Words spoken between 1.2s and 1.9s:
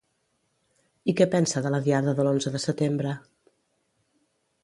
pensa de la